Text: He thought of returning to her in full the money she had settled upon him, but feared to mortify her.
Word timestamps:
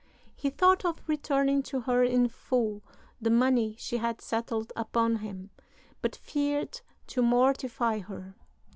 He 0.35 0.49
thought 0.49 0.83
of 0.83 1.07
returning 1.07 1.61
to 1.61 1.81
her 1.81 2.03
in 2.03 2.27
full 2.27 2.81
the 3.21 3.29
money 3.29 3.75
she 3.77 3.97
had 3.97 4.19
settled 4.19 4.73
upon 4.75 5.17
him, 5.17 5.51
but 6.01 6.15
feared 6.15 6.81
to 7.05 7.21
mortify 7.21 7.99
her. 7.99 8.33